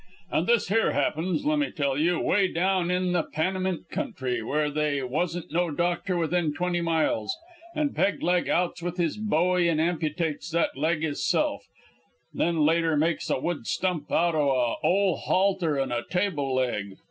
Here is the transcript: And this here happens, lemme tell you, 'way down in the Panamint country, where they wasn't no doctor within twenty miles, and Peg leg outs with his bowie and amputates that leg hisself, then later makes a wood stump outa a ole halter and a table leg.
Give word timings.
And 0.31 0.47
this 0.47 0.69
here 0.69 0.93
happens, 0.93 1.45
lemme 1.45 1.71
tell 1.73 1.95
you, 1.95 2.19
'way 2.19 2.47
down 2.47 2.89
in 2.89 3.11
the 3.11 3.21
Panamint 3.21 3.87
country, 3.91 4.41
where 4.41 4.71
they 4.71 5.03
wasn't 5.03 5.53
no 5.53 5.69
doctor 5.69 6.17
within 6.17 6.55
twenty 6.55 6.81
miles, 6.81 7.37
and 7.75 7.95
Peg 7.95 8.23
leg 8.23 8.49
outs 8.49 8.81
with 8.81 8.97
his 8.97 9.15
bowie 9.17 9.69
and 9.69 9.79
amputates 9.79 10.49
that 10.53 10.75
leg 10.75 11.03
hisself, 11.03 11.67
then 12.33 12.65
later 12.65 12.97
makes 12.97 13.29
a 13.29 13.39
wood 13.39 13.67
stump 13.67 14.11
outa 14.11 14.39
a 14.39 14.77
ole 14.83 15.17
halter 15.17 15.77
and 15.77 15.93
a 15.93 16.03
table 16.09 16.55
leg. 16.55 16.95